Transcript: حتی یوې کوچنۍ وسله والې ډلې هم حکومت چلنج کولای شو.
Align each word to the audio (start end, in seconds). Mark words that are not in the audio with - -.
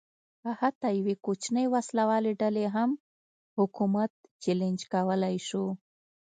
حتی 0.59 0.89
یوې 0.99 1.15
کوچنۍ 1.25 1.65
وسله 1.73 2.03
والې 2.09 2.31
ډلې 2.41 2.65
هم 2.75 2.89
حکومت 3.57 4.11
چلنج 4.43 4.79
کولای 4.93 5.35
شو. 5.47 5.65